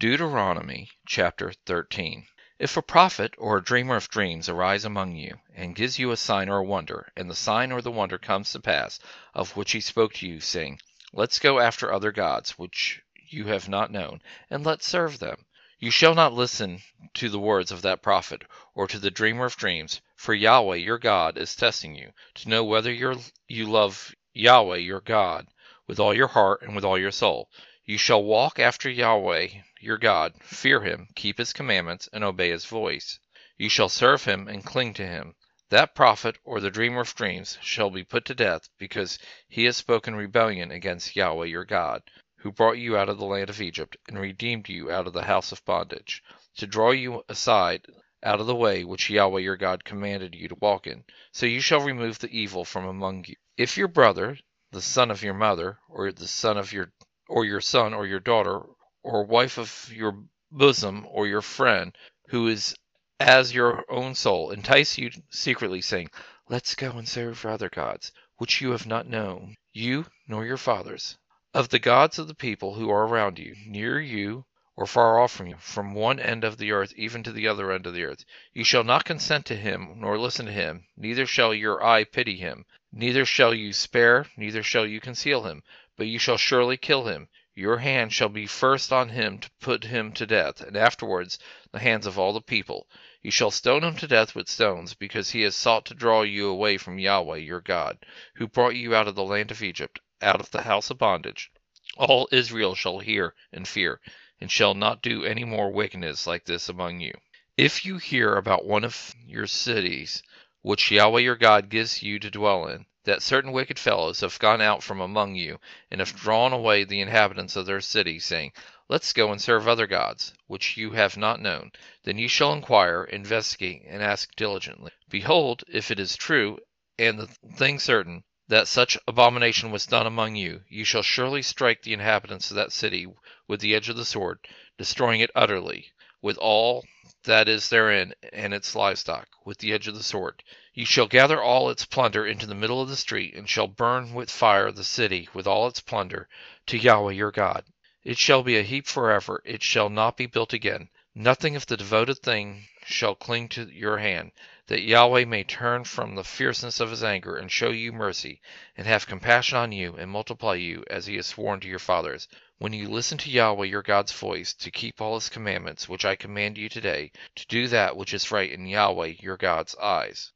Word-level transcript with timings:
Deuteronomy 0.00 0.88
chapter 1.04 1.52
13. 1.66 2.26
If 2.58 2.74
a 2.74 2.80
prophet 2.80 3.34
or 3.36 3.58
a 3.58 3.62
dreamer 3.62 3.96
of 3.96 4.08
dreams 4.08 4.48
arise 4.48 4.86
among 4.86 5.14
you, 5.14 5.40
and 5.54 5.76
gives 5.76 5.98
you 5.98 6.10
a 6.10 6.16
sign 6.16 6.48
or 6.48 6.56
a 6.56 6.64
wonder, 6.64 7.12
and 7.14 7.28
the 7.28 7.34
sign 7.34 7.70
or 7.70 7.82
the 7.82 7.90
wonder 7.90 8.16
comes 8.16 8.50
to 8.52 8.60
pass, 8.60 8.98
of 9.34 9.58
which 9.58 9.72
he 9.72 9.80
spoke 9.82 10.14
to 10.14 10.26
you, 10.26 10.40
saying, 10.40 10.80
Let's 11.12 11.38
go 11.38 11.58
after 11.60 11.92
other 11.92 12.12
gods, 12.12 12.52
which 12.52 13.02
you 13.28 13.48
have 13.48 13.68
not 13.68 13.90
known, 13.90 14.22
and 14.48 14.64
let's 14.64 14.88
serve 14.88 15.18
them, 15.18 15.44
you 15.78 15.90
shall 15.90 16.14
not 16.14 16.32
listen 16.32 16.80
to 17.12 17.28
the 17.28 17.38
words 17.38 17.70
of 17.70 17.82
that 17.82 18.00
prophet, 18.00 18.44
or 18.74 18.86
to 18.86 18.98
the 18.98 19.10
dreamer 19.10 19.44
of 19.44 19.58
dreams, 19.58 20.00
for 20.16 20.32
Yahweh 20.32 20.76
your 20.76 20.96
God 20.96 21.36
is 21.36 21.54
testing 21.54 21.94
you, 21.94 22.14
to 22.36 22.48
know 22.48 22.64
whether 22.64 22.90
you 22.90 23.70
love 23.70 24.14
Yahweh 24.32 24.78
your 24.78 25.02
God 25.02 25.48
with 25.86 26.00
all 26.00 26.14
your 26.14 26.28
heart 26.28 26.62
and 26.62 26.74
with 26.74 26.86
all 26.86 26.96
your 26.96 27.10
soul. 27.10 27.50
You 27.86 27.96
shall 27.96 28.22
walk 28.22 28.58
after 28.58 28.90
Yahweh 28.90 29.48
your 29.80 29.96
God, 29.96 30.34
fear 30.42 30.82
him, 30.82 31.08
keep 31.14 31.38
his 31.38 31.54
commandments, 31.54 32.10
and 32.12 32.22
obey 32.22 32.50
his 32.50 32.66
voice. 32.66 33.18
You 33.56 33.70
shall 33.70 33.88
serve 33.88 34.24
him 34.24 34.48
and 34.48 34.64
cling 34.64 34.92
to 34.94 35.06
him. 35.06 35.34
That 35.70 35.94
prophet 35.94 36.36
or 36.44 36.60
the 36.60 36.70
dreamer 36.70 37.00
of 37.00 37.14
dreams 37.14 37.56
shall 37.62 37.88
be 37.88 38.04
put 38.04 38.26
to 38.26 38.34
death, 38.34 38.68
because 38.78 39.18
he 39.48 39.64
has 39.64 39.78
spoken 39.78 40.14
rebellion 40.14 40.70
against 40.70 41.16
Yahweh 41.16 41.46
your 41.46 41.64
God, 41.64 42.02
who 42.36 42.52
brought 42.52 42.76
you 42.76 42.98
out 42.98 43.08
of 43.08 43.18
the 43.18 43.24
land 43.24 43.48
of 43.48 43.62
Egypt, 43.62 43.96
and 44.08 44.18
redeemed 44.18 44.68
you 44.68 44.90
out 44.90 45.06
of 45.06 45.14
the 45.14 45.22
house 45.22 45.50
of 45.50 45.64
bondage, 45.64 46.22
to 46.56 46.66
draw 46.66 46.90
you 46.90 47.24
aside 47.28 47.86
out 48.22 48.40
of 48.40 48.46
the 48.46 48.54
way 48.54 48.84
which 48.84 49.08
Yahweh 49.08 49.40
your 49.40 49.56
God 49.56 49.84
commanded 49.84 50.34
you 50.34 50.48
to 50.48 50.56
walk 50.60 50.86
in. 50.86 51.02
So 51.32 51.46
you 51.46 51.60
shall 51.60 51.80
remove 51.80 52.18
the 52.18 52.30
evil 52.30 52.66
from 52.66 52.84
among 52.84 53.24
you. 53.26 53.36
If 53.56 53.78
your 53.78 53.88
brother, 53.88 54.36
the 54.70 54.82
son 54.82 55.10
of 55.10 55.22
your 55.22 55.34
mother, 55.34 55.78
or 55.88 56.12
the 56.12 56.28
son 56.28 56.58
of 56.58 56.72
your 56.72 56.92
or 57.30 57.44
your 57.44 57.60
son 57.60 57.94
or 57.94 58.06
your 58.06 58.18
daughter, 58.20 58.60
or 59.02 59.24
wife 59.24 59.56
of 59.56 59.88
your 59.94 60.24
bosom, 60.50 61.06
or 61.08 61.28
your 61.28 61.40
friend, 61.40 61.96
who 62.28 62.48
is 62.48 62.74
as 63.20 63.54
your 63.54 63.84
own 63.88 64.14
soul, 64.14 64.50
entice 64.50 64.98
you 64.98 65.10
secretly, 65.30 65.80
saying, 65.80 66.10
Let's 66.48 66.74
go 66.74 66.90
and 66.92 67.08
serve 67.08 67.46
other 67.46 67.68
gods, 67.68 68.10
which 68.38 68.60
you 68.60 68.72
have 68.72 68.86
not 68.86 69.06
known, 69.06 69.56
you 69.72 70.06
nor 70.26 70.44
your 70.44 70.56
fathers, 70.56 71.18
of 71.54 71.68
the 71.68 71.78
gods 71.78 72.18
of 72.18 72.26
the 72.26 72.34
people 72.34 72.74
who 72.74 72.90
are 72.90 73.06
around 73.06 73.38
you, 73.38 73.54
near 73.64 74.00
you 74.00 74.44
or 74.74 74.86
far 74.86 75.20
off 75.20 75.30
from 75.30 75.46
you, 75.46 75.56
from 75.58 75.94
one 75.94 76.18
end 76.18 76.42
of 76.42 76.56
the 76.56 76.72
earth 76.72 76.92
even 76.96 77.22
to 77.22 77.32
the 77.32 77.46
other 77.46 77.70
end 77.70 77.86
of 77.86 77.94
the 77.94 78.04
earth. 78.04 78.24
You 78.52 78.64
shall 78.64 78.82
not 78.82 79.04
consent 79.04 79.46
to 79.46 79.56
him, 79.56 80.00
nor 80.00 80.18
listen 80.18 80.46
to 80.46 80.52
him, 80.52 80.86
neither 80.96 81.26
shall 81.26 81.54
your 81.54 81.84
eye 81.84 82.04
pity 82.04 82.36
him, 82.38 82.64
neither 82.92 83.24
shall 83.24 83.54
you 83.54 83.72
spare, 83.72 84.26
neither 84.36 84.62
shall 84.62 84.86
you 84.86 85.00
conceal 85.00 85.44
him, 85.44 85.62
but 85.96 86.06
you 86.06 86.18
shall 86.18 86.36
surely 86.36 86.76
kill 86.76 87.06
him. 87.06 87.28
Your 87.54 87.78
hand 87.78 88.12
shall 88.12 88.28
be 88.28 88.46
first 88.46 88.92
on 88.92 89.10
him 89.10 89.38
to 89.38 89.50
put 89.60 89.84
him 89.84 90.12
to 90.12 90.26
death, 90.26 90.60
and 90.60 90.76
afterwards 90.76 91.38
the 91.72 91.78
hands 91.78 92.06
of 92.06 92.18
all 92.18 92.32
the 92.32 92.40
people. 92.40 92.88
You 93.22 93.30
shall 93.30 93.50
stone 93.50 93.84
him 93.84 93.96
to 93.96 94.06
death 94.06 94.34
with 94.34 94.48
stones, 94.48 94.94
because 94.94 95.30
he 95.30 95.42
has 95.42 95.54
sought 95.54 95.84
to 95.86 95.94
draw 95.94 96.22
you 96.22 96.48
away 96.48 96.78
from 96.78 96.98
Yahweh 96.98 97.38
your 97.38 97.60
God, 97.60 97.98
who 98.36 98.48
brought 98.48 98.76
you 98.76 98.94
out 98.94 99.08
of 99.08 99.14
the 99.14 99.24
land 99.24 99.50
of 99.50 99.62
Egypt, 99.62 100.00
out 100.22 100.40
of 100.40 100.50
the 100.50 100.62
house 100.62 100.90
of 100.90 100.98
bondage. 100.98 101.50
All 101.96 102.28
Israel 102.32 102.74
shall 102.74 103.00
hear 103.00 103.34
and 103.52 103.68
fear, 103.68 104.00
and 104.40 104.50
shall 104.50 104.74
not 104.74 105.02
do 105.02 105.24
any 105.24 105.44
more 105.44 105.70
wickedness 105.70 106.26
like 106.26 106.44
this 106.44 106.68
among 106.68 107.00
you. 107.00 107.12
If 107.56 107.84
you 107.84 107.98
hear 107.98 108.36
about 108.36 108.64
one 108.64 108.84
of 108.84 109.14
your 109.26 109.46
cities, 109.46 110.22
which 110.62 110.90
Yahweh 110.90 111.20
your 111.20 111.36
God 111.36 111.70
gives 111.70 112.02
you 112.02 112.18
to 112.18 112.30
dwell 112.30 112.66
in, 112.68 112.84
that 113.04 113.22
certain 113.22 113.50
wicked 113.50 113.78
fellows 113.78 114.20
have 114.20 114.38
gone 114.38 114.60
out 114.60 114.82
from 114.82 115.00
among 115.00 115.34
you, 115.34 115.58
and 115.90 116.00
have 116.00 116.14
drawn 116.14 116.52
away 116.52 116.84
the 116.84 117.00
inhabitants 117.00 117.56
of 117.56 117.64
their 117.64 117.80
city, 117.80 118.18
saying, 118.18 118.52
Let's 118.86 119.14
go 119.14 119.32
and 119.32 119.40
serve 119.40 119.66
other 119.66 119.86
gods, 119.86 120.34
which 120.48 120.76
you 120.76 120.90
have 120.90 121.16
not 121.16 121.40
known, 121.40 121.72
then 122.02 122.18
you 122.18 122.28
shall 122.28 122.52
inquire, 122.52 123.04
investigate, 123.04 123.84
and 123.86 124.02
ask 124.02 124.34
diligently. 124.36 124.92
Behold, 125.08 125.64
if 125.66 125.90
it 125.90 125.98
is 125.98 126.14
true, 126.14 126.58
and 126.98 127.18
the 127.18 127.28
thing 127.56 127.78
certain, 127.78 128.22
that 128.48 128.68
such 128.68 128.98
abomination 129.08 129.70
was 129.70 129.86
done 129.86 130.06
among 130.06 130.36
you, 130.36 130.62
you 130.68 130.84
shall 130.84 131.02
surely 131.02 131.40
strike 131.40 131.82
the 131.82 131.94
inhabitants 131.94 132.50
of 132.50 132.56
that 132.56 132.72
city 132.72 133.06
with 133.48 133.60
the 133.60 133.74
edge 133.74 133.88
of 133.88 133.96
the 133.96 134.04
sword, 134.04 134.40
destroying 134.76 135.20
it 135.20 135.30
utterly, 135.34 135.90
with 136.22 136.36
all 136.38 136.84
that 137.24 137.48
is 137.48 137.68
therein 137.68 138.12
and 138.32 138.52
its 138.54 138.74
livestock, 138.74 139.28
with 139.44 139.58
the 139.58 139.72
edge 139.72 139.88
of 139.88 139.94
the 139.94 140.02
sword. 140.02 140.42
You 140.74 140.84
shall 140.84 141.06
gather 141.06 141.42
all 141.42 141.70
its 141.70 141.84
plunder 141.84 142.26
into 142.26 142.46
the 142.46 142.54
middle 142.54 142.80
of 142.80 142.88
the 142.88 142.96
street, 142.96 143.34
and 143.34 143.48
shall 143.48 143.66
burn 143.66 144.12
with 144.14 144.30
fire 144.30 144.70
the 144.72 144.84
city 144.84 145.28
with 145.32 145.46
all 145.46 145.66
its 145.66 145.80
plunder, 145.80 146.28
to 146.66 146.78
Yahweh 146.78 147.12
your 147.12 147.30
God. 147.30 147.64
It 148.04 148.18
shall 148.18 148.42
be 148.42 148.56
a 148.58 148.62
heap 148.62 148.86
forever, 148.86 149.42
it 149.44 149.62
shall 149.62 149.88
not 149.88 150.16
be 150.16 150.26
built 150.26 150.52
again. 150.52 150.88
Nothing 151.16 151.56
of 151.56 151.66
the 151.66 151.76
devoted 151.76 152.20
thing 152.20 152.68
shall 152.86 153.16
cling 153.16 153.48
to 153.48 153.64
your 153.68 153.98
hand, 153.98 154.30
that 154.68 154.82
Yahweh 154.82 155.24
may 155.24 155.42
turn 155.42 155.82
from 155.82 156.14
the 156.14 156.22
fierceness 156.22 156.78
of 156.78 156.90
his 156.90 157.02
anger, 157.02 157.36
and 157.36 157.50
show 157.50 157.70
you 157.70 157.92
mercy, 157.92 158.40
and 158.76 158.86
have 158.86 159.08
compassion 159.08 159.58
on 159.58 159.72
you, 159.72 159.96
and 159.96 160.08
multiply 160.08 160.54
you, 160.54 160.84
as 160.88 161.06
he 161.06 161.16
has 161.16 161.26
sworn 161.26 161.58
to 161.62 161.66
your 161.68 161.80
fathers, 161.80 162.28
when 162.58 162.72
you 162.72 162.88
listen 162.88 163.18
to 163.18 163.28
Yahweh 163.28 163.66
your 163.66 163.82
God's 163.82 164.12
voice, 164.12 164.54
to 164.54 164.70
keep 164.70 165.00
all 165.00 165.16
his 165.16 165.28
commandments, 165.28 165.88
which 165.88 166.04
I 166.04 166.14
command 166.14 166.56
you 166.56 166.68
today, 166.68 167.10
to 167.34 167.46
do 167.48 167.66
that 167.66 167.96
which 167.96 168.14
is 168.14 168.30
right 168.30 168.52
in 168.52 168.68
Yahweh 168.68 169.14
your 169.18 169.36
God's 169.36 169.74
eyes. 169.78 170.30